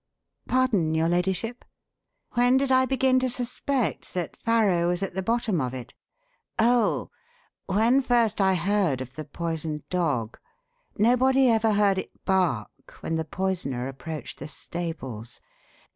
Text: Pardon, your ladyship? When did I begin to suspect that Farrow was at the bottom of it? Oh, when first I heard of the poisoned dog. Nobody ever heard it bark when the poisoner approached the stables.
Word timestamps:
Pardon, 0.47 0.95
your 0.95 1.07
ladyship? 1.07 1.63
When 2.33 2.57
did 2.57 2.71
I 2.71 2.87
begin 2.87 3.19
to 3.19 3.29
suspect 3.29 4.15
that 4.15 4.35
Farrow 4.35 4.87
was 4.87 5.03
at 5.03 5.13
the 5.13 5.21
bottom 5.21 5.61
of 5.61 5.75
it? 5.75 5.93
Oh, 6.57 7.11
when 7.67 8.01
first 8.01 8.41
I 8.41 8.55
heard 8.55 8.99
of 9.01 9.13
the 9.13 9.25
poisoned 9.25 9.87
dog. 9.89 10.39
Nobody 10.97 11.51
ever 11.51 11.73
heard 11.73 11.99
it 11.99 12.25
bark 12.25 12.71
when 13.01 13.15
the 13.15 13.25
poisoner 13.25 13.87
approached 13.87 14.39
the 14.39 14.47
stables. 14.47 15.39